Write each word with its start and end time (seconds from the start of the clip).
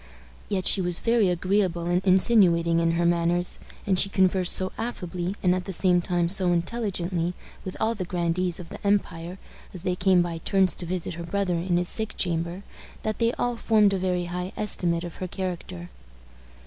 Yet 0.49 0.65
she 0.65 0.81
was 0.81 0.97
very 0.97 1.29
agreeable 1.29 1.83
and 1.85 2.03
insinuating 2.03 2.79
in 2.79 2.93
her 2.93 3.05
manners; 3.05 3.59
and 3.85 3.99
she 3.99 4.09
conversed 4.09 4.51
so 4.53 4.71
affably, 4.75 5.35
and 5.43 5.53
at 5.53 5.65
the 5.65 5.71
same 5.73 6.01
time 6.01 6.27
so 6.27 6.51
intelligently, 6.53 7.35
with 7.63 7.77
all 7.79 7.93
the 7.93 8.03
grandees 8.03 8.59
of 8.59 8.69
the 8.69 8.83
empire, 8.83 9.37
as 9.75 9.83
they 9.83 9.95
came 9.95 10.23
by 10.23 10.39
turns 10.39 10.73
to 10.77 10.87
visit 10.87 11.13
her 11.13 11.23
brother 11.23 11.53
in 11.53 11.77
his 11.77 11.87
sick 11.87 12.17
chamber, 12.17 12.63
that 13.03 13.19
they 13.19 13.31
all 13.33 13.55
formed 13.55 13.93
a 13.93 13.99
very 13.99 14.25
high 14.25 14.53
estimate 14.57 15.03
of 15.03 15.17
her 15.17 15.27
character. 15.27 15.91